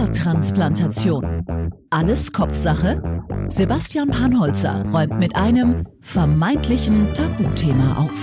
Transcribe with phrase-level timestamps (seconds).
[0.00, 1.70] Haartransplantation.
[1.90, 3.02] Alles Kopfsache?
[3.48, 8.18] Sebastian Panholzer räumt mit einem vermeintlichen Tabuthema auf.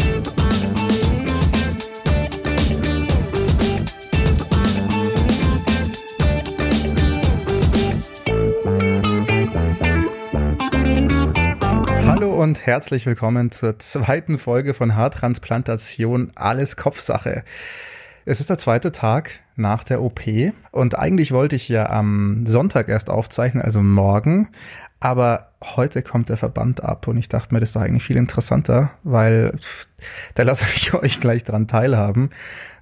[12.08, 17.44] Hallo und herzlich willkommen zur zweiten Folge von Haartransplantation Alles Kopfsache.
[18.26, 20.22] Es ist der zweite Tag nach der OP
[20.72, 24.50] und eigentlich wollte ich ja am Sonntag erst aufzeichnen, also morgen,
[25.00, 28.18] aber heute kommt der Verband ab und ich dachte mir, das ist doch eigentlich viel
[28.18, 29.54] interessanter, weil
[30.36, 32.30] da lasse ich euch gleich dran teilhaben,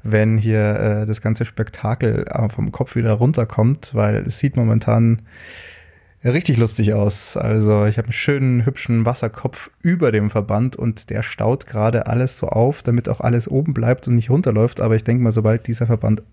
[0.04, 5.24] wenn hier äh, das ganze Spektakel vom Kopf wieder runterkommt, weil es sieht momentan
[6.24, 7.38] richtig lustig aus.
[7.38, 12.38] Also ich habe einen schönen, hübschen Wasserkopf über dem Verband und der staut gerade alles
[12.38, 14.82] so auf, damit auch alles oben bleibt und nicht runterläuft.
[14.82, 16.24] Aber ich denke mal, sobald dieser Verband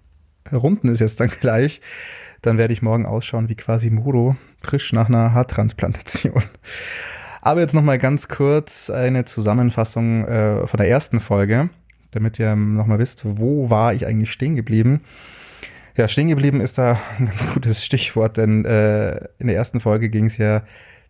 [0.50, 1.80] runden ist jetzt dann gleich,
[2.40, 6.42] dann werde ich morgen ausschauen wie quasi Muro, frisch nach einer Haartransplantation.
[7.40, 11.70] Aber jetzt nochmal ganz kurz eine Zusammenfassung äh, von der ersten Folge,
[12.12, 15.00] damit ihr nochmal wisst, wo war ich eigentlich stehen geblieben.
[15.96, 20.08] Ja, stehen geblieben ist da ein ganz gutes Stichwort, denn äh, in der ersten Folge
[20.08, 20.62] ging es ja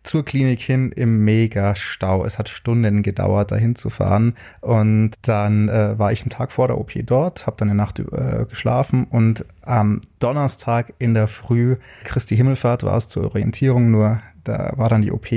[0.03, 2.25] zur Klinik hin im Mega-Stau.
[2.25, 4.35] Es hat Stunden gedauert, dahin zu fahren.
[4.61, 7.99] Und dann äh, war ich am Tag vor der OP dort, habe dann eine Nacht
[7.99, 14.21] äh, geschlafen und am Donnerstag in der Früh, Christi Himmelfahrt war es zur Orientierung, nur
[14.43, 15.27] da war dann die OP.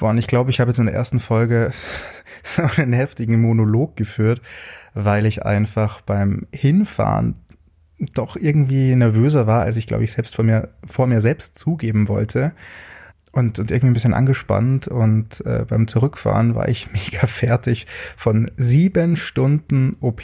[0.00, 1.70] Und ich glaube, ich habe jetzt in der ersten Folge
[2.42, 4.42] so einen heftigen Monolog geführt,
[4.94, 7.36] weil ich einfach beim Hinfahren
[8.14, 12.08] doch irgendwie nervöser war, als ich, glaube ich, selbst vor mir, vor mir selbst zugeben
[12.08, 12.52] wollte.
[13.36, 18.50] Und, und irgendwie ein bisschen angespannt und äh, beim Zurückfahren war ich mega fertig von
[18.56, 20.22] sieben Stunden OP.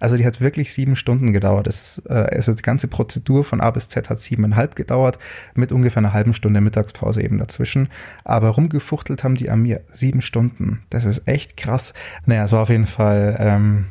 [0.00, 1.66] Also die hat wirklich sieben Stunden gedauert.
[1.66, 5.18] Das, äh, also die ganze Prozedur von A bis Z hat siebeneinhalb gedauert,
[5.54, 7.88] mit ungefähr einer halben Stunde Mittagspause eben dazwischen.
[8.22, 10.82] Aber rumgefuchtelt haben die an mir sieben Stunden.
[10.90, 11.94] Das ist echt krass.
[12.26, 13.86] Naja, es war auf jeden Fall ähm,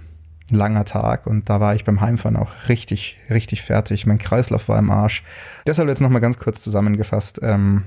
[0.51, 4.05] langer Tag und da war ich beim Heimfahren auch richtig, richtig fertig.
[4.05, 5.23] Mein Kreislauf war im Arsch.
[5.65, 7.39] Deshalb jetzt nochmal ganz kurz zusammengefasst.
[7.41, 7.85] Ähm,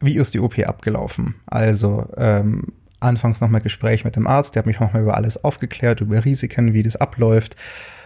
[0.00, 1.34] wie ist die OP abgelaufen?
[1.46, 6.00] Also, ähm, anfangs nochmal Gespräch mit dem Arzt, der hat mich nochmal über alles aufgeklärt,
[6.00, 7.56] über Risiken, wie das abläuft.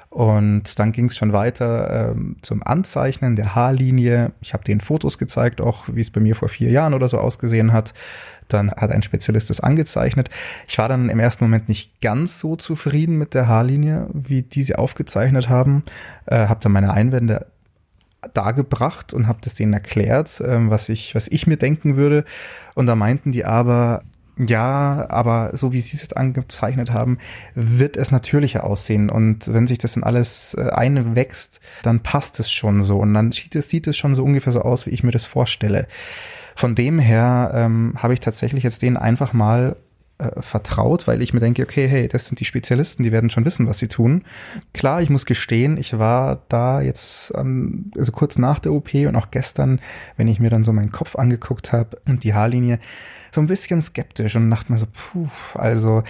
[0.09, 4.33] Und dann ging es schon weiter ähm, zum Anzeichnen der Haarlinie.
[4.41, 7.19] Ich habe den Fotos gezeigt, auch wie es bei mir vor vier Jahren oder so
[7.19, 7.93] ausgesehen hat.
[8.49, 10.31] Dann hat ein Spezialist das angezeichnet.
[10.69, 14.63] Ich war dann im ersten Moment nicht ganz so zufrieden mit der Haarlinie, wie die
[14.63, 15.83] sie aufgezeichnet haben.
[16.25, 17.47] Äh, habe dann meine Einwände
[18.35, 22.25] dargebracht und habe das denen erklärt, äh, was ich was ich mir denken würde.
[22.75, 24.03] Und da meinten die aber,
[24.39, 27.19] ja, aber so wie Sie es jetzt angezeichnet haben,
[27.55, 29.09] wird es natürlicher aussehen.
[29.09, 32.99] Und wenn sich das dann alles äh, einwächst, dann passt es schon so.
[32.99, 35.25] Und dann sieht es, sieht es schon so ungefähr so aus, wie ich mir das
[35.25, 35.87] vorstelle.
[36.55, 39.77] Von dem her ähm, habe ich tatsächlich jetzt denen einfach mal
[40.19, 43.45] äh, vertraut, weil ich mir denke, okay, hey, das sind die Spezialisten, die werden schon
[43.45, 44.25] wissen, was sie tun.
[44.73, 49.17] Klar, ich muss gestehen, ich war da jetzt ähm, also kurz nach der OP und
[49.17, 49.81] auch gestern,
[50.17, 52.79] wenn ich mir dann so meinen Kopf angeguckt habe und die Haarlinie,
[53.33, 56.03] so ein bisschen skeptisch und dachte mir so, puh, also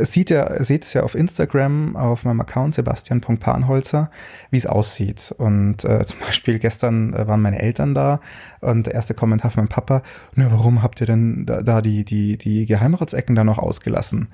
[0.00, 4.10] sieht ja, seht es ja auf Instagram, auf meinem Account sebastian.panholzer,
[4.50, 5.34] wie es aussieht.
[5.38, 8.20] Und äh, zum Beispiel gestern äh, waren meine Eltern da
[8.60, 10.02] und der erste Kommentar von meinem Papa,
[10.34, 14.28] na, warum habt ihr denn da, da die, die, die Geheimratsecken da noch ausgelassen?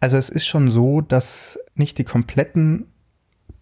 [0.00, 2.86] Also es ist schon so, dass nicht die kompletten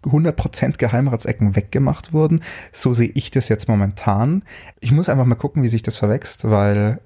[0.04, 2.42] 100% Geheimratsecken weggemacht wurden.
[2.72, 4.44] So sehe ich das jetzt momentan.
[4.80, 7.00] Ich muss einfach mal gucken, wie sich das verwächst, weil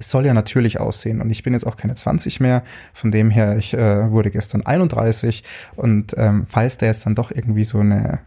[0.00, 3.30] es soll ja natürlich aussehen und ich bin jetzt auch keine 20 mehr, von dem
[3.30, 5.44] her, ich äh, wurde gestern 31
[5.76, 8.20] und ähm, falls da jetzt dann doch irgendwie so eine,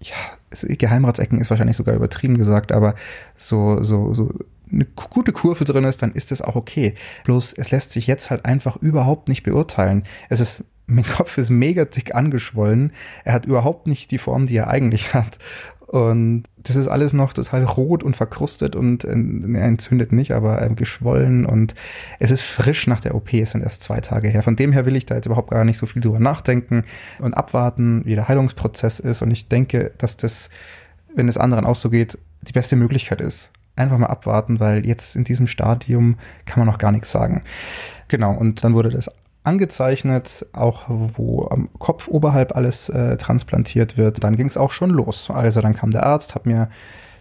[0.00, 0.16] ja,
[0.50, 2.94] Geheimratsecken ist wahrscheinlich sogar übertrieben gesagt, aber
[3.36, 4.32] so, so, so
[4.72, 6.94] eine gute Kurve drin ist, dann ist das auch okay.
[7.24, 10.04] Bloß es lässt sich jetzt halt einfach überhaupt nicht beurteilen.
[10.30, 12.92] Es ist mein Kopf ist mega dick angeschwollen.
[13.24, 15.38] Er hat überhaupt nicht die Form, die er eigentlich hat.
[15.88, 20.68] Und das ist alles noch total rot und verkrustet und äh, entzündet nicht, aber äh,
[20.68, 21.74] geschwollen und
[22.18, 24.42] es ist frisch nach der OP, es sind erst zwei Tage her.
[24.42, 26.84] Von dem her will ich da jetzt überhaupt gar nicht so viel drüber nachdenken
[27.20, 29.22] und abwarten, wie der Heilungsprozess ist.
[29.22, 30.50] Und ich denke, dass das,
[31.14, 33.48] wenn es anderen auch so geht, die beste Möglichkeit ist.
[33.74, 37.44] Einfach mal abwarten, weil jetzt in diesem Stadium kann man noch gar nichts sagen.
[38.08, 39.10] Genau, und dann wurde das
[39.44, 44.22] angezeichnet, auch wo am Kopf oberhalb alles äh, transplantiert wird.
[44.22, 45.30] Dann ging es auch schon los.
[45.30, 46.68] Also dann kam der Arzt, hat mir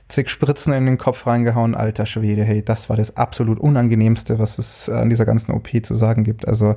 [0.08, 1.75] zig Spritzen in den Kopf reingehauen.
[1.75, 5.96] Alter Schwede, hey, das war das absolut Unangenehmste, was es an dieser ganzen OP zu
[5.96, 6.48] sagen gibt.
[6.48, 6.75] Also,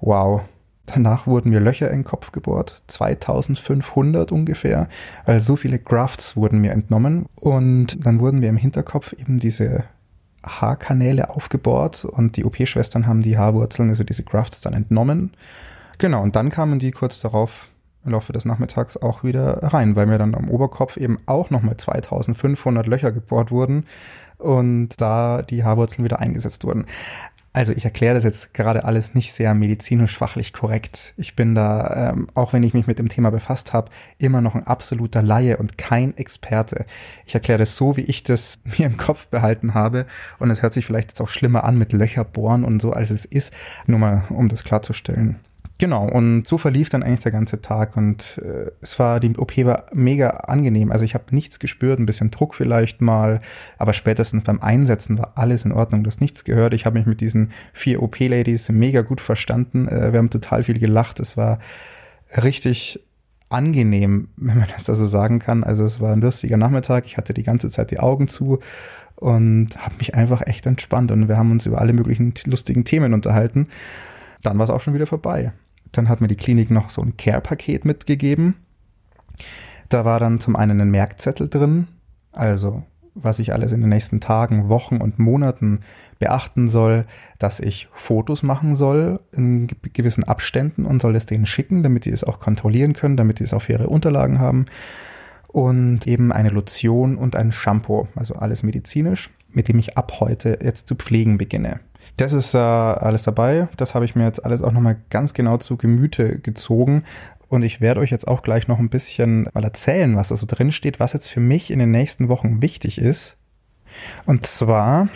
[0.00, 0.42] wow.
[0.86, 4.88] Danach wurden mir Löcher in den Kopf gebohrt, 2500 ungefähr,
[5.24, 7.26] weil so viele Grafts wurden mir entnommen.
[7.36, 9.84] Und dann wurden mir im Hinterkopf eben diese
[10.44, 15.32] Haarkanäle aufgebohrt und die OP-Schwestern haben die Haarwurzeln, also diese Grafts, dann entnommen.
[15.98, 17.68] Genau, und dann kamen die kurz darauf
[18.04, 21.76] im Laufe des Nachmittags auch wieder rein, weil mir dann am Oberkopf eben auch nochmal
[21.76, 23.84] 2500 Löcher gebohrt wurden
[24.38, 26.86] und da die Haarwurzeln wieder eingesetzt wurden.
[27.52, 31.14] Also ich erkläre das jetzt gerade alles nicht sehr medizinisch-fachlich korrekt.
[31.16, 34.54] Ich bin da, ähm, auch wenn ich mich mit dem Thema befasst habe, immer noch
[34.54, 36.86] ein absoluter Laie und kein Experte.
[37.26, 40.06] Ich erkläre das so, wie ich das mir im Kopf behalten habe.
[40.38, 43.10] Und es hört sich vielleicht jetzt auch schlimmer an mit Löcher bohren und so, als
[43.10, 43.52] es ist.
[43.86, 45.40] Nur mal, um das klarzustellen.
[45.80, 49.56] Genau, und so verlief dann eigentlich der ganze Tag und äh, es war, die OP
[49.64, 50.92] war mega angenehm.
[50.92, 53.40] Also ich habe nichts gespürt, ein bisschen Druck vielleicht mal,
[53.78, 56.74] aber spätestens beim Einsetzen war alles in Ordnung, das nichts gehört.
[56.74, 59.88] Ich habe mich mit diesen vier OP-Ladies mega gut verstanden.
[59.88, 61.18] Äh, wir haben total viel gelacht.
[61.18, 61.60] Es war
[62.36, 63.00] richtig
[63.48, 65.64] angenehm, wenn man das da so sagen kann.
[65.64, 67.06] Also es war ein lustiger Nachmittag.
[67.06, 68.58] Ich hatte die ganze Zeit die Augen zu
[69.16, 73.14] und habe mich einfach echt entspannt und wir haben uns über alle möglichen lustigen Themen
[73.14, 73.68] unterhalten.
[74.42, 75.52] Dann war es auch schon wieder vorbei.
[75.92, 78.56] Dann hat mir die Klinik noch so ein Care-Paket mitgegeben.
[79.88, 81.88] Da war dann zum einen ein Merkzettel drin,
[82.32, 82.84] also
[83.14, 85.80] was ich alles in den nächsten Tagen, Wochen und Monaten
[86.18, 87.06] beachten soll,
[87.38, 92.10] dass ich Fotos machen soll in gewissen Abständen und soll es denen schicken, damit die
[92.10, 94.66] es auch kontrollieren können, damit die es auf ihre Unterlagen haben.
[95.48, 100.58] Und eben eine Lotion und ein Shampoo, also alles medizinisch, mit dem ich ab heute
[100.62, 101.80] jetzt zu pflegen beginne.
[102.16, 103.68] Das ist äh, alles dabei.
[103.76, 107.04] Das habe ich mir jetzt alles auch nochmal ganz genau zu Gemüte gezogen.
[107.48, 110.46] Und ich werde euch jetzt auch gleich noch ein bisschen mal erzählen, was da so
[110.46, 113.36] drin steht, was jetzt für mich in den nächsten Wochen wichtig ist.
[114.24, 115.08] Und zwar.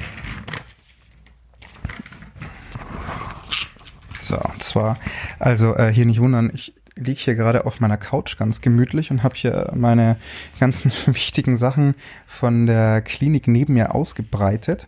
[4.19, 4.97] So, und zwar,
[5.39, 9.23] also äh, hier nicht wundern, ich liege hier gerade auf meiner Couch ganz gemütlich und
[9.23, 10.17] habe hier meine
[10.61, 11.95] ganzen wichtigen Sachen
[12.27, 14.87] von der Klinik neben mir ausgebreitet.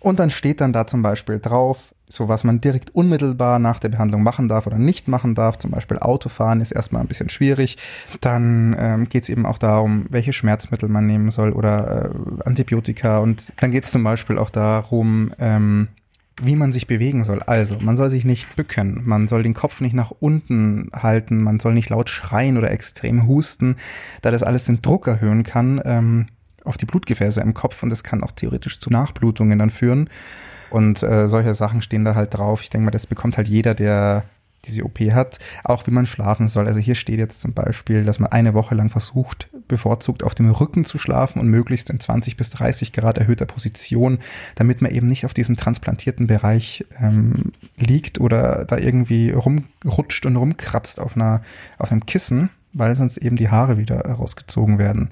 [0.00, 3.90] Und dann steht dann da zum Beispiel drauf, so was man direkt unmittelbar nach der
[3.90, 5.58] Behandlung machen darf oder nicht machen darf.
[5.58, 7.76] Zum Beispiel Autofahren ist erstmal ein bisschen schwierig.
[8.20, 12.10] Dann ähm, geht es eben auch darum, welche Schmerzmittel man nehmen soll oder äh,
[12.44, 13.18] Antibiotika.
[13.18, 15.88] Und dann geht es zum Beispiel auch darum, ähm,
[16.40, 17.42] wie man sich bewegen soll.
[17.42, 21.60] Also, man soll sich nicht bücken, man soll den Kopf nicht nach unten halten, man
[21.60, 23.76] soll nicht laut schreien oder extrem husten,
[24.22, 25.80] da das alles den Druck erhöhen kann.
[25.84, 26.26] Ähm,
[26.64, 30.10] auf die Blutgefäße im Kopf und das kann auch theoretisch zu Nachblutungen dann führen.
[30.70, 32.60] Und äh, solche Sachen stehen da halt drauf.
[32.60, 34.24] Ich denke mal, das bekommt halt jeder, der
[34.64, 36.66] diese OP hat, auch wie man schlafen soll.
[36.66, 40.50] Also hier steht jetzt zum Beispiel, dass man eine Woche lang versucht, bevorzugt auf dem
[40.50, 44.18] Rücken zu schlafen und möglichst in 20 bis 30 Grad erhöhter Position,
[44.56, 50.36] damit man eben nicht auf diesem transplantierten Bereich ähm, liegt oder da irgendwie rumrutscht und
[50.36, 51.42] rumkratzt auf einer
[51.78, 55.10] auf einem Kissen, weil sonst eben die Haare wieder rausgezogen werden.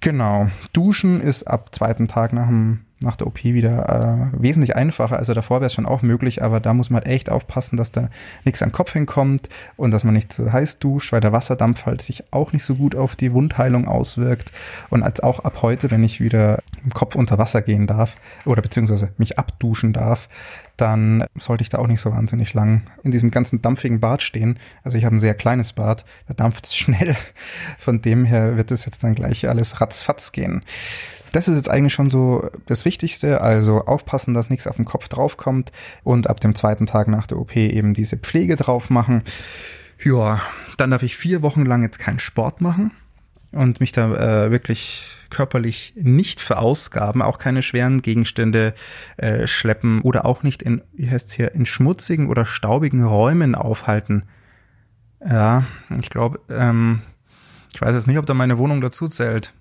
[0.00, 0.48] Genau.
[0.72, 5.16] Duschen ist ab zweiten Tag nach, dem, nach der OP wieder äh, wesentlich einfacher.
[5.16, 7.90] Also davor wäre es schon auch möglich, aber da muss man halt echt aufpassen, dass
[7.90, 8.10] da
[8.44, 12.02] nichts am Kopf hinkommt und dass man nicht zu heiß duscht, weil der Wasserdampf halt
[12.02, 14.52] sich auch nicht so gut auf die Wundheilung auswirkt.
[14.90, 18.60] Und als auch ab heute, wenn ich wieder im Kopf unter Wasser gehen darf oder
[18.60, 20.28] beziehungsweise mich abduschen darf,
[20.76, 24.58] dann sollte ich da auch nicht so wahnsinnig lang in diesem ganzen dampfigen Bad stehen.
[24.82, 27.16] Also ich habe ein sehr kleines Bad, da dampft es schnell.
[27.78, 30.62] Von dem her wird es jetzt dann gleich alles ratzfatz gehen.
[31.32, 33.40] Das ist jetzt eigentlich schon so das Wichtigste.
[33.40, 35.72] Also aufpassen, dass nichts auf den Kopf draufkommt
[36.02, 39.22] und ab dem zweiten Tag nach der OP eben diese Pflege drauf machen.
[40.02, 40.40] Ja,
[40.76, 42.90] dann darf ich vier Wochen lang jetzt keinen Sport machen
[43.52, 48.74] und mich da äh, wirklich körperlich nicht verausgaben, auch keine schweren Gegenstände
[49.16, 54.24] äh, schleppen oder auch nicht in, wie heißt hier, in schmutzigen oder staubigen Räumen aufhalten.
[55.24, 55.64] Ja,
[56.00, 57.02] ich glaube, ähm,
[57.72, 59.52] ich weiß jetzt nicht, ob da meine Wohnung dazu zählt,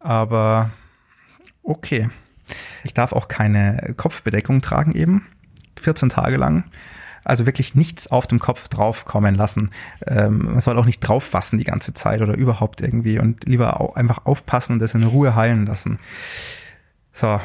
[0.00, 0.70] aber
[1.70, 2.10] okay.
[2.84, 5.26] Ich darf auch keine Kopfbedeckung tragen eben,
[5.76, 6.64] 14 Tage lang
[7.24, 9.70] also wirklich nichts auf dem Kopf draufkommen lassen.
[10.06, 13.96] Ähm, man soll auch nicht drauffassen die ganze Zeit oder überhaupt irgendwie und lieber auch
[13.96, 15.98] einfach aufpassen und das in Ruhe heilen lassen.
[17.12, 17.40] So,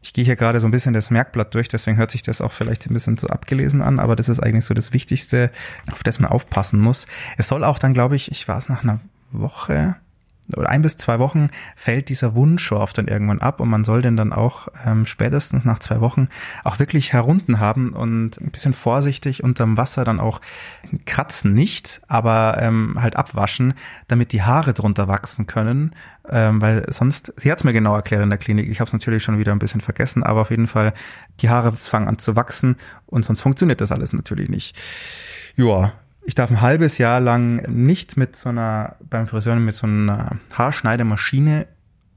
[0.00, 2.52] ich gehe hier gerade so ein bisschen das Merkblatt durch, deswegen hört sich das auch
[2.52, 5.50] vielleicht ein bisschen so abgelesen an, aber das ist eigentlich so das Wichtigste,
[5.92, 7.06] auf das man aufpassen muss.
[7.36, 9.00] Es soll auch dann, glaube ich, ich war es nach einer
[9.32, 9.96] Woche,
[10.56, 14.16] oder ein bis zwei Wochen fällt dieser Wundschorf dann irgendwann ab und man soll den
[14.16, 16.28] dann auch ähm, spätestens nach zwei Wochen
[16.64, 20.40] auch wirklich herunten haben und ein bisschen vorsichtig unterm Wasser dann auch
[21.04, 23.74] kratzen nicht, aber ähm, halt abwaschen,
[24.06, 25.94] damit die Haare drunter wachsen können,
[26.28, 28.92] ähm, weil sonst, sie hat es mir genau erklärt in der Klinik, ich habe es
[28.92, 30.94] natürlich schon wieder ein bisschen vergessen, aber auf jeden Fall,
[31.40, 32.76] die Haare fangen an zu wachsen
[33.06, 34.76] und sonst funktioniert das alles natürlich nicht.
[35.56, 35.92] Ja,
[36.28, 40.36] ich darf ein halbes Jahr lang nicht mit so einer, beim Friseur mit so einer
[40.52, 41.66] Haarschneidemaschine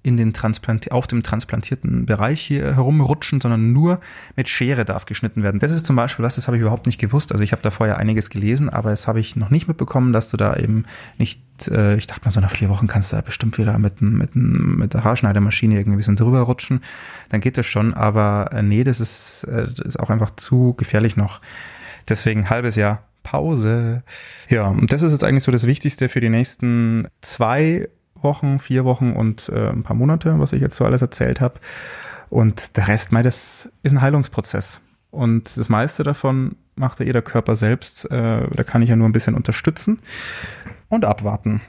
[0.03, 4.01] in den Transplant auf dem transplantierten Bereich hier herumrutschen, sondern nur
[4.35, 5.61] mit Schere darf geschnitten werden.
[5.61, 7.31] Das ist zum Beispiel was, das habe ich überhaupt nicht gewusst.
[7.31, 10.29] Also ich habe da vorher einiges gelesen, aber das habe ich noch nicht mitbekommen, dass
[10.29, 10.83] du da eben
[11.17, 14.01] nicht, äh, ich dachte mal, so nach vier Wochen kannst du da bestimmt wieder mit,
[14.01, 16.83] mit, mit der Haarschneidemaschine irgendwie ein bisschen drüber rutschen.
[17.29, 20.73] Dann geht das schon, aber äh, nee, das ist, äh, das ist auch einfach zu
[20.73, 21.39] gefährlich noch.
[22.09, 24.03] Deswegen halbes Jahr Pause.
[24.49, 28.85] Ja, und das ist jetzt eigentlich so das Wichtigste für die nächsten zwei Wochen, vier
[28.85, 31.59] Wochen und äh, ein paar Monate, was ich jetzt so alles erzählt habe.
[32.29, 34.79] Und der Rest, mei, das ist ein Heilungsprozess.
[35.09, 38.09] Und das meiste davon macht ja jeder Körper selbst.
[38.09, 39.99] Äh, da kann ich ja nur ein bisschen unterstützen
[40.89, 41.61] und abwarten.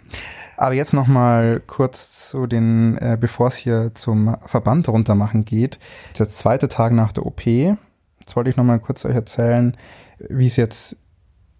[0.56, 5.80] Aber jetzt noch mal kurz zu den, äh, bevor es hier zum Verband runtermachen geht.
[6.16, 7.44] Der zweite Tag nach der OP.
[7.44, 9.76] Jetzt wollte ich noch mal kurz euch erzählen,
[10.18, 10.96] wie es jetzt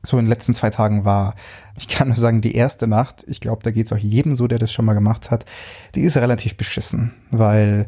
[0.03, 1.35] so in den letzten zwei Tagen war.
[1.77, 4.47] Ich kann nur sagen, die erste Nacht, ich glaube, da geht es auch jedem so,
[4.47, 5.45] der das schon mal gemacht hat,
[5.95, 7.87] die ist relativ beschissen, weil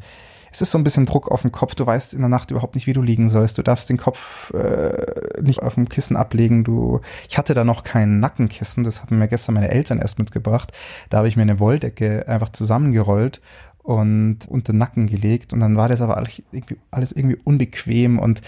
[0.54, 1.74] es ist so ein bisschen Druck auf dem Kopf.
[1.74, 3.58] Du weißt in der Nacht überhaupt nicht, wie du liegen sollst.
[3.58, 6.62] Du darfst den Kopf äh, nicht auf dem Kissen ablegen.
[6.62, 8.84] Du, ich hatte da noch kein Nackenkissen.
[8.84, 10.72] Das haben mir gestern meine Eltern erst mitgebracht.
[11.10, 13.40] Da habe ich mir eine Wolldecke einfach zusammengerollt
[13.84, 15.52] und unter den Nacken gelegt.
[15.52, 18.40] Und dann war das aber alles irgendwie, unbequem und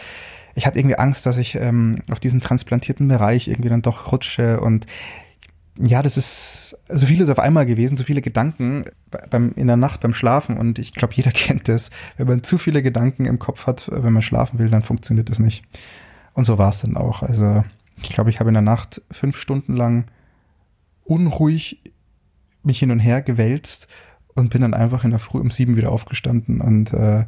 [0.54, 4.58] ich hatte irgendwie Angst, dass ich ähm, auf diesen transplantierten Bereich irgendwie dann doch rutsche
[4.60, 4.86] und
[5.78, 8.86] ja, das ist so vieles auf einmal gewesen, so viele Gedanken
[9.28, 11.90] beim, in der Nacht beim Schlafen und ich glaube, jeder kennt das.
[12.16, 15.38] Wenn man zu viele Gedanken im Kopf hat, wenn man schlafen will, dann funktioniert das
[15.38, 15.64] nicht.
[16.32, 17.22] Und so war es dann auch.
[17.22, 17.62] Also
[18.02, 20.06] ich glaube, ich habe in der Nacht fünf Stunden lang
[21.04, 21.82] unruhig
[22.62, 23.86] mich hin und her gewälzt
[24.36, 27.24] und bin dann einfach in der Früh um sieben wieder aufgestanden und äh,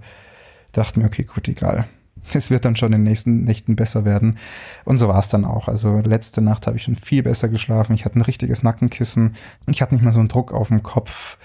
[0.72, 1.86] dachte mir, okay, gut, egal
[2.34, 4.38] es wird dann schon in den nächsten Nächten besser werden.
[4.84, 5.68] Und so war es dann auch.
[5.68, 7.94] Also letzte Nacht habe ich schon viel besser geschlafen.
[7.94, 9.36] Ich hatte ein richtiges Nackenkissen.
[9.66, 11.38] Ich hatte nicht mal so einen Druck auf dem Kopf.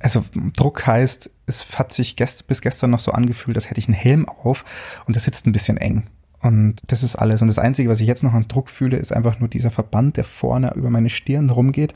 [0.00, 0.24] Also
[0.56, 3.94] Druck heißt, es hat sich gest bis gestern noch so angefühlt, als hätte ich einen
[3.94, 4.64] Helm auf
[5.06, 6.04] und das sitzt ein bisschen eng.
[6.42, 7.40] Und das ist alles.
[7.40, 10.16] Und das Einzige, was ich jetzt noch an Druck fühle, ist einfach nur dieser Verband,
[10.16, 11.94] der vorne über meine Stirn rumgeht,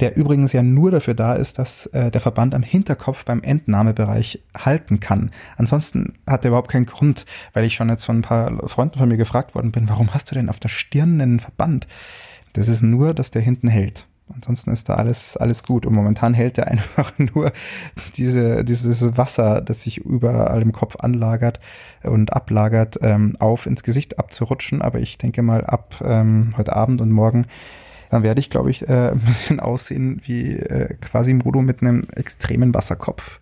[0.00, 4.42] der übrigens ja nur dafür da ist, dass äh, der Verband am Hinterkopf beim Entnahmebereich
[4.58, 5.30] halten kann.
[5.56, 9.08] Ansonsten hat er überhaupt keinen Grund, weil ich schon jetzt von ein paar Freunden von
[9.08, 11.86] mir gefragt worden bin, warum hast du denn auf der Stirn einen Verband?
[12.54, 14.06] Das ist nur, dass der hinten hält.
[14.34, 15.86] Ansonsten ist da alles, alles gut.
[15.86, 17.52] Und momentan hält er einfach nur
[18.16, 21.60] diese, dieses Wasser, das sich überall im Kopf anlagert
[22.02, 24.82] und ablagert, ähm, auf ins Gesicht abzurutschen.
[24.82, 27.46] Aber ich denke mal, ab ähm, heute Abend und morgen,
[28.10, 32.74] dann werde ich, glaube ich, äh, ein bisschen aussehen wie äh, Quasimodo mit einem extremen
[32.74, 33.40] Wasserkopf.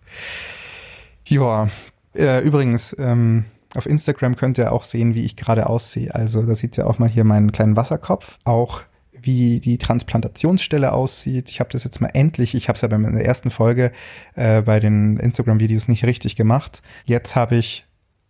[1.27, 1.69] Ja,
[2.15, 6.13] äh, übrigens, ähm, auf Instagram könnt ihr auch sehen, wie ich gerade aussehe.
[6.13, 8.37] Also da seht ihr auch mal hier meinen kleinen Wasserkopf.
[8.45, 8.83] Auch
[9.25, 11.49] wie die Transplantationsstelle aussieht.
[11.49, 13.91] Ich habe das jetzt mal endlich, ich habe es ja in der ersten Folge
[14.35, 16.81] äh, bei den Instagram-Videos nicht richtig gemacht.
[17.05, 17.85] Jetzt habe ich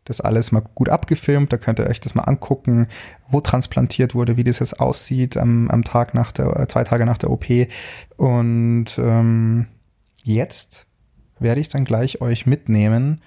[0.06, 2.88] das alles mal gut abgefilmt, da könnt ihr euch das mal angucken,
[3.28, 7.06] wo transplantiert wurde, wie das jetzt aussieht am, am Tag nach der, äh, zwei Tage
[7.06, 7.46] nach der OP.
[8.16, 9.68] Und ähm,
[10.24, 10.86] jetzt
[11.40, 13.22] werde ich dann gleich euch mitnehmen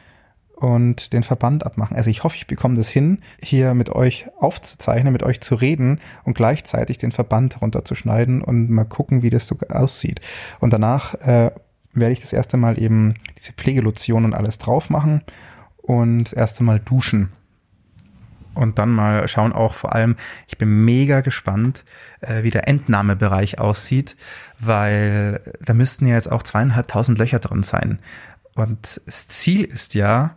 [0.58, 1.96] und den Verband abmachen.
[1.96, 6.00] Also ich hoffe, ich bekomme das hin, hier mit euch aufzuzeichnen, mit euch zu reden
[6.24, 10.20] und gleichzeitig den Verband runterzuschneiden und mal gucken, wie das so aussieht.
[10.58, 11.52] Und danach äh,
[11.92, 15.22] werde ich das erste Mal eben diese Pflegelotion und alles drauf machen
[15.76, 17.30] und das erste Mal duschen.
[18.54, 20.16] Und dann mal schauen auch vor allem,
[20.48, 21.84] ich bin mega gespannt,
[22.20, 24.16] äh, wie der Entnahmebereich aussieht,
[24.58, 28.00] weil da müssten ja jetzt auch zweieinhalbtausend Löcher drin sein.
[28.56, 30.34] Und das Ziel ist ja,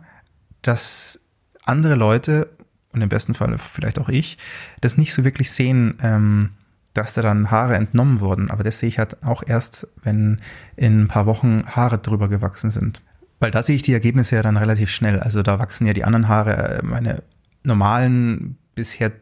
[0.62, 1.20] dass
[1.64, 2.48] andere Leute
[2.92, 4.38] und im besten Fall vielleicht auch ich
[4.80, 6.50] das nicht so wirklich sehen, ähm,
[6.94, 8.50] dass da dann Haare entnommen wurden.
[8.50, 10.40] Aber das sehe ich halt auch erst, wenn
[10.76, 13.02] in ein paar Wochen Haare drüber gewachsen sind.
[13.40, 15.18] Weil da sehe ich die Ergebnisse ja dann relativ schnell.
[15.18, 17.22] Also da wachsen ja die anderen Haare, äh, meine
[17.64, 19.12] normalen, bisher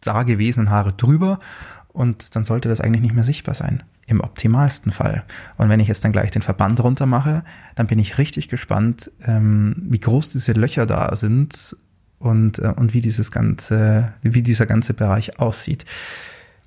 [0.00, 1.40] da gewesenen Haare drüber
[1.94, 3.82] und dann sollte das eigentlich nicht mehr sichtbar sein.
[4.06, 5.24] Im optimalsten Fall.
[5.56, 7.42] Und wenn ich jetzt dann gleich den Verband runter mache,
[7.76, 11.74] dann bin ich richtig gespannt, ähm, wie groß diese Löcher da sind
[12.18, 15.86] und, äh, und wie dieses ganze, wie dieser ganze Bereich aussieht.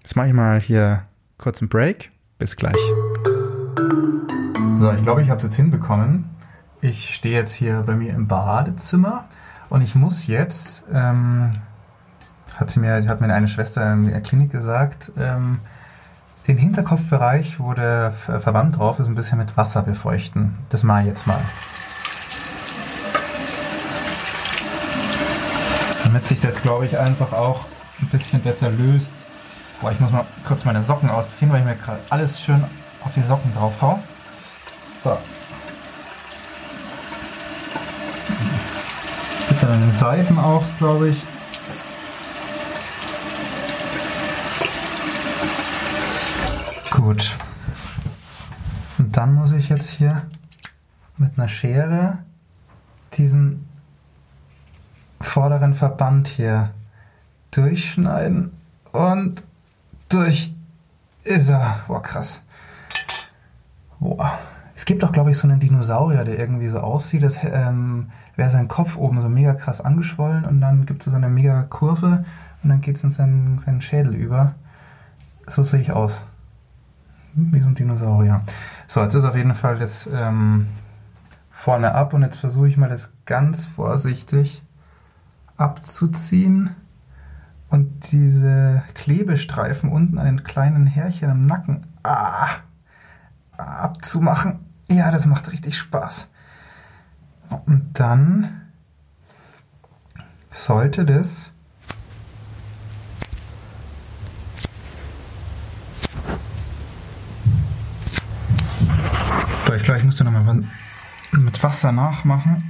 [0.01, 1.03] Jetzt mache ich mal hier
[1.37, 2.11] kurz einen Break.
[2.39, 2.75] Bis gleich.
[4.75, 6.25] So, ich glaube, ich habe es jetzt hinbekommen.
[6.81, 9.27] Ich stehe jetzt hier bei mir im Badezimmer
[9.69, 11.51] und ich muss jetzt, ähm,
[12.57, 15.59] hat, sie mir, hat mir eine Schwester in der Klinik gesagt, ähm,
[16.47, 20.55] den Hinterkopfbereich, wo der Verband drauf ist, ein bisschen mit Wasser befeuchten.
[20.69, 21.39] Das mache ich jetzt mal.
[26.03, 27.65] Damit sich das, glaube ich, einfach auch
[28.01, 29.17] ein bisschen besser löst
[29.79, 32.63] Boah, ich muss mal kurz meine Socken ausziehen, weil ich mir gerade alles schön
[33.03, 33.99] auf die Socken drauf hau.
[35.03, 35.17] So.
[39.49, 41.23] Bisschen an den Seiten auch, glaube ich.
[47.07, 47.37] Gut.
[48.97, 50.23] Und dann muss ich jetzt hier
[51.15, 52.17] mit einer Schere
[53.13, 53.65] diesen
[55.21, 56.71] vorderen Verband hier
[57.51, 58.51] durchschneiden
[58.91, 59.41] und
[60.09, 60.53] durch
[61.23, 61.79] ist er.
[61.87, 62.41] Boah, krass.
[64.01, 64.37] Boah.
[64.75, 68.51] Es gibt auch, glaube ich, so einen Dinosaurier, der irgendwie so aussieht, als ähm, wäre
[68.51, 72.25] sein Kopf oben so mega krass angeschwollen und dann gibt es so eine mega Kurve
[72.63, 74.55] und dann geht es in seinen, seinen Schädel über.
[75.47, 76.21] So sehe ich aus.
[77.39, 78.41] Wie so ein Dinosaurier.
[78.87, 80.65] So, jetzt ist auf jeden Fall das ähm,
[81.51, 84.63] vorne ab und jetzt versuche ich mal das ganz vorsichtig
[85.55, 86.71] abzuziehen
[87.69, 92.47] und diese Klebestreifen unten an den kleinen Härchen im Nacken ah,
[93.55, 94.61] abzumachen.
[94.89, 96.27] Ja, das macht richtig Spaß.
[97.67, 98.61] Und dann
[100.49, 101.51] sollte das
[109.87, 110.65] ich glaube, ich musste nochmal
[111.31, 112.61] mit Wasser nachmachen.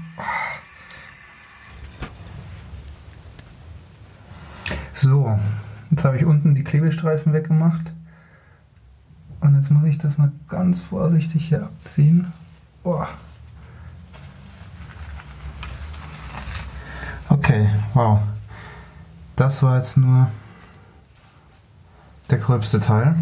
[4.94, 5.40] So,
[5.90, 7.92] jetzt habe ich unten die Klebestreifen weggemacht.
[9.40, 12.32] Und jetzt muss ich das mal ganz vorsichtig hier abziehen.
[12.84, 13.08] Boah.
[17.30, 18.20] Okay, wow.
[19.36, 20.30] Das war jetzt nur
[22.30, 23.16] der gröbste Teil.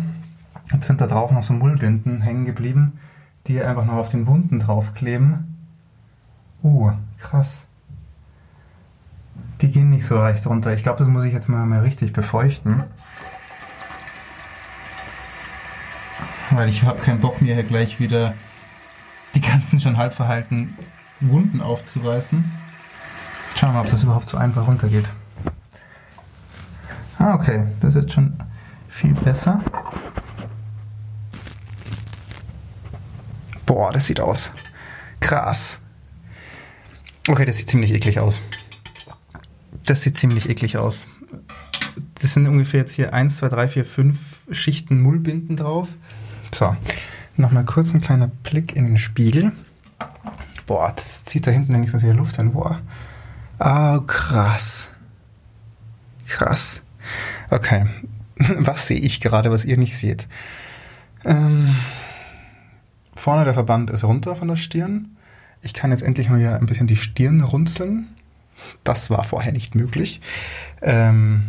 [0.74, 3.00] Jetzt sind da drauf noch so Mullbinden hängen geblieben,
[3.48, 5.58] die einfach noch auf den Wunden draufkleben.
[6.64, 7.66] Uh, krass
[9.62, 10.74] die gehen nicht so leicht runter.
[10.74, 12.84] Ich glaube, das muss ich jetzt mal, mal richtig befeuchten.
[16.52, 18.34] Weil ich habe keinen Bock, mir hier gleich wieder
[19.34, 20.78] die ganzen schon halb verhaltenen
[21.20, 22.52] Wunden aufzureißen.
[23.56, 25.10] Schauen wir mal, ob das überhaupt so einfach runtergeht.
[27.18, 27.66] Ah, okay.
[27.80, 28.34] Das ist jetzt schon
[28.90, 29.62] viel besser.
[33.76, 34.52] Boah, das sieht aus.
[35.20, 35.82] Krass.
[37.28, 38.40] Okay, das sieht ziemlich eklig aus.
[39.86, 41.08] Das sieht ziemlich eklig aus.
[42.22, 44.18] Das sind ungefähr jetzt hier 1, 2, 3, 4, 5
[44.52, 45.90] Schichten Mullbinden drauf.
[46.54, 46.74] So,
[47.36, 49.52] nochmal kurz ein kleiner Blick in den Spiegel.
[50.68, 52.54] Boah, das zieht da hinten wenigstens wieder Luft an.
[52.54, 52.80] Boah.
[53.60, 54.90] Ah, oh, krass.
[56.26, 56.82] Krass.
[57.50, 57.88] Okay.
[58.38, 60.30] Was sehe ich gerade, was ihr nicht seht?
[61.26, 61.76] Ähm,
[63.26, 65.18] vorne der Verband ist runter von der Stirn.
[65.64, 68.06] Ich kann jetzt endlich mal ein bisschen die Stirn runzeln.
[68.84, 70.22] Das war vorher nicht möglich.
[70.84, 71.46] Ähm,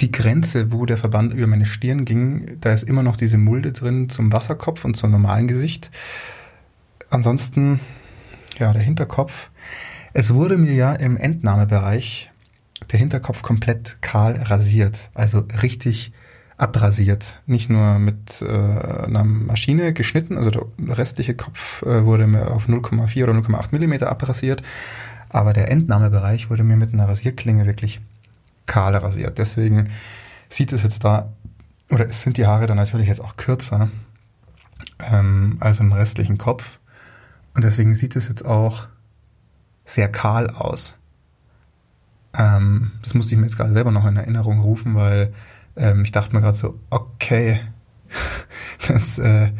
[0.00, 3.72] die Grenze, wo der Verband über meine Stirn ging, da ist immer noch diese Mulde
[3.72, 5.92] drin zum Wasserkopf und zum normalen Gesicht.
[7.08, 7.78] Ansonsten,
[8.58, 9.50] ja, der Hinterkopf.
[10.12, 12.32] Es wurde mir ja im Entnahmebereich
[12.90, 16.10] der Hinterkopf komplett kahl rasiert, also richtig
[16.58, 17.40] abrasiert.
[17.46, 22.68] Nicht nur mit äh, einer Maschine geschnitten, also der restliche Kopf äh, wurde mir auf
[22.68, 24.62] 0,4 oder 0,8 Millimeter abrasiert,
[25.28, 28.00] aber der Entnahmebereich wurde mir mit einer Rasierklinge wirklich
[28.64, 29.38] kahl rasiert.
[29.38, 29.90] Deswegen
[30.48, 31.32] sieht es jetzt da,
[31.90, 33.90] oder sind die Haare dann natürlich jetzt auch kürzer
[34.98, 36.78] ähm, als im restlichen Kopf.
[37.54, 38.86] Und deswegen sieht es jetzt auch
[39.84, 40.94] sehr kahl aus.
[42.36, 45.32] Ähm, das musste ich mir jetzt gerade selber noch in Erinnerung rufen, weil
[45.76, 47.60] ähm, ich dachte mir gerade so, okay,
[48.88, 49.50] das äh,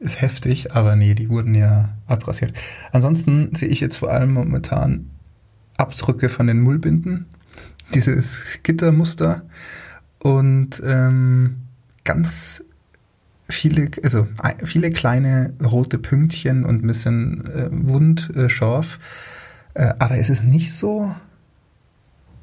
[0.00, 2.54] ist heftig, aber nee, die wurden ja abrasiert.
[2.92, 5.10] Ansonsten sehe ich jetzt vor allem momentan
[5.76, 7.26] Abdrücke von den Mullbinden,
[7.94, 9.42] dieses Gittermuster
[10.18, 11.56] und ähm,
[12.04, 12.64] ganz
[13.48, 14.26] viele, also
[14.64, 18.98] viele kleine rote Pünktchen und ein bisschen äh, wundscharf.
[19.74, 21.14] Äh, aber es ist nicht so,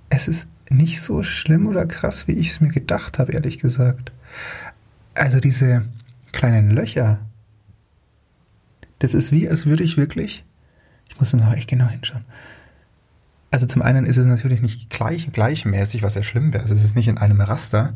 [0.09, 4.12] es ist nicht so schlimm oder krass, wie ich es mir gedacht habe, ehrlich gesagt.
[5.13, 5.86] Also diese
[6.32, 7.19] kleinen Löcher,
[8.99, 10.43] das ist wie, als würde ich wirklich,
[11.10, 12.25] ich muss noch echt genau hinschauen.
[13.51, 16.63] Also zum einen ist es natürlich nicht gleich, gleichmäßig, was ja schlimm wäre.
[16.63, 17.93] Also es ist nicht in einem Raster.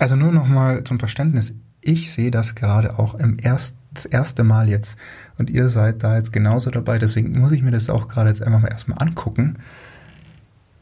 [0.00, 1.54] Also nur nochmal zum Verständnis.
[1.80, 4.96] Ich sehe das gerade auch im erst, das erste Mal jetzt.
[5.38, 6.98] Und ihr seid da jetzt genauso dabei.
[6.98, 9.58] Deswegen muss ich mir das auch gerade jetzt einfach mal erstmal angucken.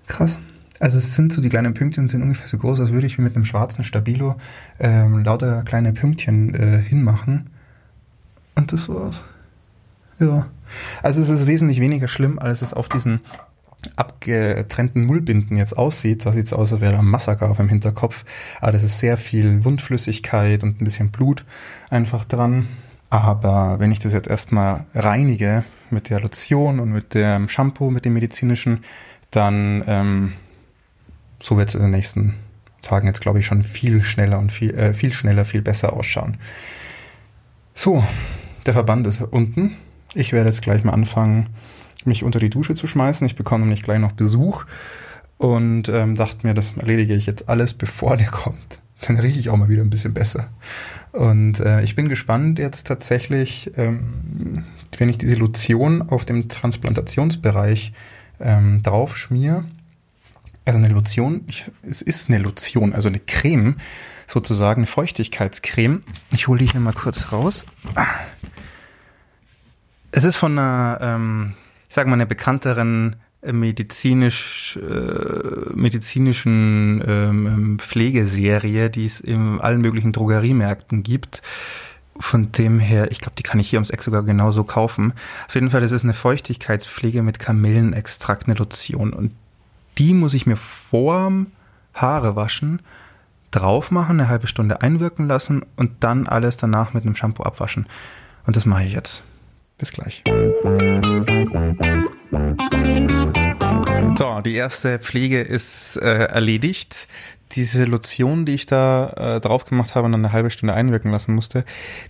[0.07, 0.41] Krass.
[0.81, 3.35] Also es sind so, die kleinen Pünktchen sind ungefähr so groß, als würde ich mit
[3.35, 4.37] einem schwarzen Stabilo
[4.79, 7.51] ähm, lauter kleine Pünktchen äh, hinmachen.
[8.55, 9.25] Und das war's.
[10.19, 10.49] Ja.
[11.03, 13.21] Also es ist wesentlich weniger schlimm, als es auf diesen
[13.97, 18.25] abgetrennten Mullbinden jetzt aussieht, da sieht es aus, als wäre ein Massaker auf dem Hinterkopf.
[18.61, 21.45] Aber das ist sehr viel Wundflüssigkeit und ein bisschen Blut
[21.91, 22.69] einfach dran.
[23.11, 28.05] Aber wenn ich das jetzt erstmal reinige mit der Lotion und mit dem Shampoo, mit
[28.05, 28.81] dem medizinischen,
[29.31, 30.33] dann ähm,
[31.41, 32.35] so wird es in den nächsten
[32.83, 36.37] Tagen jetzt, glaube ich, schon viel schneller und viel, äh, viel schneller, viel besser ausschauen.
[37.75, 38.05] So,
[38.67, 39.77] der Verband ist unten.
[40.15, 41.49] Ich werde jetzt gleich mal anfangen,
[42.05, 43.27] mich unter die Dusche zu schmeißen.
[43.27, 44.65] Ich bekomme nämlich gleich noch Besuch
[45.37, 48.81] und ähm, dachte mir, das erledige ich jetzt alles, bevor der kommt.
[49.07, 50.49] Dann rieche ich auch mal wieder ein bisschen besser.
[51.13, 54.65] Und äh, ich bin gespannt jetzt tatsächlich, ähm,
[54.99, 57.93] wenn ich diese Lotion auf dem Transplantationsbereich
[58.41, 59.65] ähm, drauf schmier.
[60.69, 63.77] Also eine Lotion, ich, es ist eine Lotion, also eine Creme,
[64.27, 66.03] sozusagen eine Feuchtigkeitscreme.
[66.31, 67.65] Ich hole die hier mal kurz raus.
[70.11, 71.55] Es ist von einer, ähm,
[71.89, 79.81] ich sage mal, einer bekannteren medizinisch, äh, medizinischen ähm, ähm, Pflegeserie, die es in allen
[79.81, 81.41] möglichen Drogeriemärkten gibt.
[82.21, 85.15] Von dem her, ich glaube, die kann ich hier ums Eck sogar genauso kaufen.
[85.47, 89.15] Auf jeden Fall, das ist eine Feuchtigkeitspflege mit Kamillenextrakt, eine Lotion.
[89.15, 89.33] Und
[89.99, 91.49] die muss ich mir vorm
[91.93, 92.81] Haare waschen,
[93.51, 97.87] drauf machen, eine halbe Stunde einwirken lassen und dann alles danach mit einem Shampoo abwaschen.
[98.47, 99.23] Und das mache ich jetzt.
[99.79, 100.23] Bis gleich.
[104.17, 107.09] So, die erste Pflege ist äh, erledigt.
[107.53, 111.11] Diese Lotion, die ich da äh, drauf gemacht habe und dann eine halbe Stunde einwirken
[111.11, 111.65] lassen musste,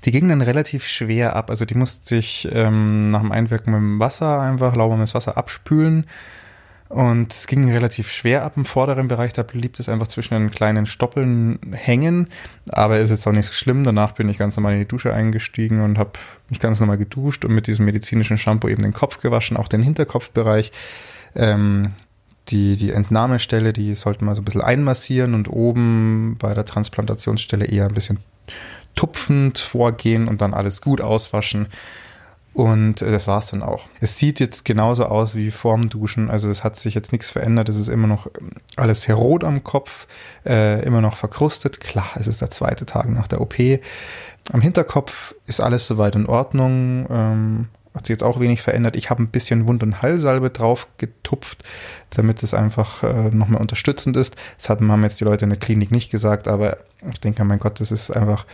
[0.04, 1.50] die ging dann relativ schwer ab.
[1.50, 6.06] Also die musste ich ähm, nach dem Einwirken mit dem Wasser einfach lauwarmes Wasser abspülen
[6.88, 10.50] und es ging relativ schwer ab im vorderen Bereich, da blieb es einfach zwischen den
[10.50, 12.28] kleinen Stoppeln hängen.
[12.70, 13.84] Aber ist jetzt auch nicht so schlimm.
[13.84, 16.12] Danach bin ich ganz normal in die Dusche eingestiegen und habe
[16.48, 19.82] mich ganz normal geduscht und mit diesem medizinischen Shampoo eben den Kopf gewaschen, auch den
[19.82, 20.72] Hinterkopfbereich.
[21.34, 21.88] Ähm,
[22.48, 27.66] die, die Entnahmestelle, die sollte man so ein bisschen einmassieren und oben bei der Transplantationsstelle
[27.66, 28.18] eher ein bisschen
[28.94, 31.66] tupfend vorgehen und dann alles gut auswaschen.
[32.58, 33.88] Und äh, das war's dann auch.
[34.00, 36.28] Es sieht jetzt genauso aus wie vorm Duschen.
[36.28, 37.68] Also es hat sich jetzt nichts verändert.
[37.68, 40.08] Es ist immer noch ähm, alles sehr rot am Kopf,
[40.44, 41.78] äh, immer noch verkrustet.
[41.78, 43.54] Klar, es ist der zweite Tag nach der OP.
[44.52, 47.06] Am Hinterkopf ist alles soweit in Ordnung.
[47.08, 48.96] Ähm, hat sich jetzt auch wenig verändert.
[48.96, 51.62] Ich habe ein bisschen Wund- und Heilsalbe drauf getupft,
[52.10, 54.34] damit es einfach äh, nochmal unterstützend ist.
[54.56, 57.78] Das haben jetzt die Leute in der Klinik nicht gesagt, aber ich denke, mein Gott,
[57.80, 58.46] das ist einfach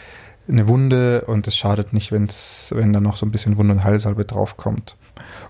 [0.48, 3.84] eine Wunde und es schadet nicht, wenn's, wenn da noch so ein bisschen Wund- und
[3.84, 4.96] Heilsalbe draufkommt.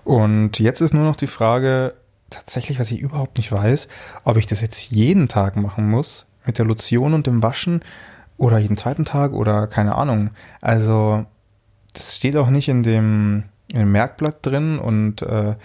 [0.03, 1.93] Und jetzt ist nur noch die Frage,
[2.29, 3.87] tatsächlich, was ich überhaupt nicht weiß,
[4.23, 7.81] ob ich das jetzt jeden Tag machen muss, mit der Lotion und dem Waschen
[8.37, 10.31] oder jeden zweiten Tag oder keine Ahnung.
[10.61, 11.25] Also,
[11.93, 15.55] das steht auch nicht in dem, in dem Merkblatt drin und äh,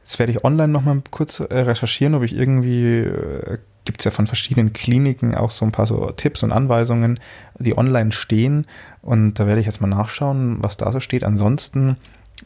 [0.00, 4.10] jetzt werde ich online nochmal kurz äh, recherchieren, ob ich irgendwie äh, gibt es ja
[4.10, 7.20] von verschiedenen Kliniken auch so ein paar so Tipps und Anweisungen,
[7.58, 8.66] die online stehen.
[9.02, 11.24] Und da werde ich jetzt mal nachschauen, was da so steht.
[11.24, 11.96] Ansonsten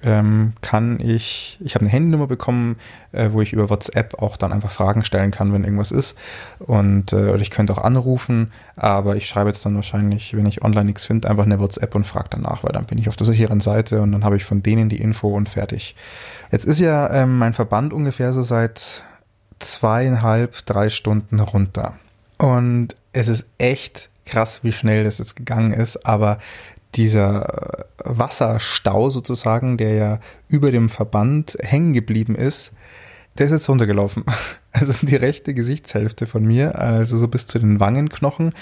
[0.02, 2.76] ähm, kann ich, ich habe eine Handynummer bekommen,
[3.12, 6.16] äh, wo ich über WhatsApp auch dann einfach Fragen stellen kann, wenn irgendwas ist.
[6.58, 10.84] Und äh, ich könnte auch anrufen, aber ich schreibe jetzt dann wahrscheinlich, wenn ich online
[10.84, 13.60] nichts finde, einfach eine WhatsApp und frage danach, weil dann bin ich auf der sicheren
[13.60, 15.96] Seite und dann habe ich von denen die Info und fertig.
[16.52, 19.04] Jetzt ist ja ähm, mein Verband ungefähr so seit
[19.58, 21.98] zweieinhalb, drei Stunden runter.
[22.38, 26.38] Und es ist echt krass, wie schnell das jetzt gegangen ist, aber
[26.94, 32.72] dieser Wasserstau sozusagen, der ja über dem Verband hängen geblieben ist,
[33.36, 34.24] der ist jetzt runtergelaufen.
[34.70, 38.52] Also die rechte Gesichtshälfte von mir, also so bis zu den Wangenknochen,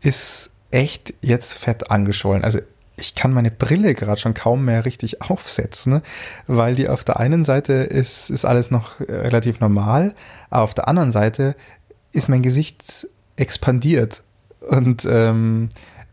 [0.00, 2.42] ist echt jetzt fett angeschwollen.
[2.42, 2.58] Also
[3.02, 6.02] ich kann meine Brille gerade schon kaum mehr richtig aufsetzen,
[6.46, 10.14] weil die auf der einen Seite ist, ist alles noch relativ normal,
[10.50, 11.56] aber auf der anderen Seite
[12.12, 14.22] ist mein Gesicht expandiert.
[14.68, 15.70] Und ähm,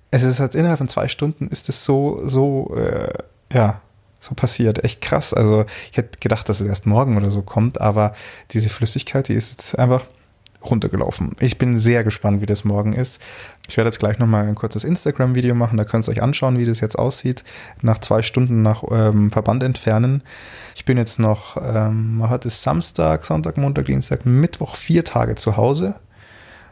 [0.10, 3.14] es ist halt innerhalb von zwei Stunden ist es so, so, äh,
[3.54, 3.82] ja,
[4.20, 4.84] so passiert.
[4.84, 5.34] Echt krass.
[5.34, 8.14] Also ich hätte gedacht, dass es erst morgen oder so kommt, aber
[8.52, 10.04] diese Flüssigkeit, die ist jetzt einfach
[10.64, 11.36] runtergelaufen.
[11.40, 13.22] Ich bin sehr gespannt, wie das morgen ist.
[13.68, 16.66] Ich werde jetzt gleich nochmal ein kurzes Instagram-Video machen, da könnt ihr euch anschauen, wie
[16.66, 17.44] das jetzt aussieht,
[17.82, 20.24] nach zwei Stunden nach ähm, Verband entfernen.
[20.76, 25.58] Ich bin jetzt noch, ähm, heute ist Samstag, Sonntag, Montag, Dienstag, Mittwoch, vier Tage zu
[25.58, 25.96] Hause.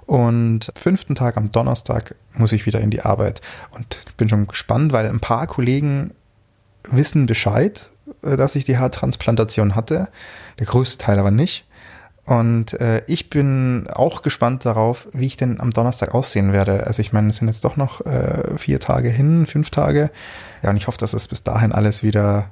[0.06, 3.41] Und fünften Tag am Donnerstag muss ich wieder in die Arbeit.
[3.71, 6.13] Und ich bin schon gespannt, weil ein paar Kollegen
[6.89, 7.89] wissen Bescheid,
[8.23, 10.08] äh, dass ich die Haartransplantation hatte.
[10.60, 11.66] Der größte Teil aber nicht.
[12.28, 16.86] Und äh, ich bin auch gespannt darauf, wie ich denn am Donnerstag aussehen werde.
[16.86, 20.12] Also ich meine, es sind jetzt doch noch äh, vier Tage hin, fünf Tage.
[20.62, 22.52] Ja, und ich hoffe, dass es bis dahin alles wieder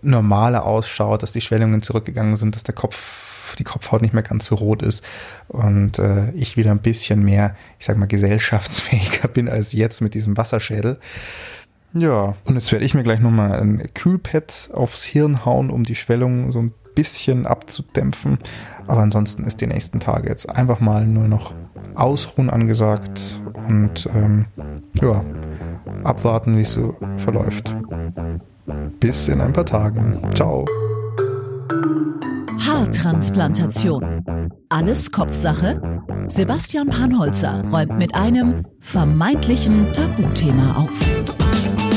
[0.00, 4.44] normaler ausschaut, dass die Schwellungen zurückgegangen sind, dass der Kopf die Kopfhaut nicht mehr ganz
[4.44, 5.02] so rot ist
[5.48, 10.14] und äh, ich wieder ein bisschen mehr, ich sag mal, gesellschaftsfähiger bin als jetzt mit
[10.14, 11.00] diesem Wasserschädel.
[11.94, 15.94] Ja, und jetzt werde ich mir gleich nochmal ein Kühlpad aufs Hirn hauen, um die
[15.94, 18.38] Schwellung so ein bisschen abzudämpfen.
[18.88, 21.54] Aber ansonsten ist die nächsten Tage jetzt einfach mal nur noch
[21.94, 24.46] Ausruhen angesagt und ähm,
[25.00, 25.22] ja,
[26.02, 27.76] abwarten, wie es so verläuft.
[28.98, 30.18] Bis in ein paar Tagen.
[30.34, 30.66] Ciao.
[32.66, 34.50] Haartransplantation.
[34.68, 36.02] Alles Kopfsache?
[36.26, 41.87] Sebastian Panholzer räumt mit einem vermeintlichen Tabuthema auf.